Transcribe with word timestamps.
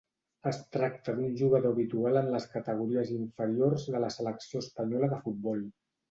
Es 0.51 0.57
tracta 0.75 1.13
d'un 1.17 1.33
jugador 1.41 1.75
habitual 1.75 2.17
en 2.21 2.29
les 2.35 2.47
categories 2.53 3.11
inferiors 3.17 3.85
de 3.97 4.01
la 4.05 4.09
selecció 4.15 4.63
espanyola 4.65 5.11
de 5.13 5.21
futbol. 5.27 5.63